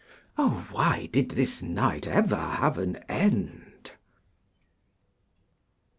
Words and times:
Oh! 0.35 0.65
why 0.71 1.09
did 1.13 1.29
this 1.29 1.61
night 1.61 2.07
ever 2.07 2.35
have 2.35 2.79
an 2.79 2.95
end! 3.07 3.91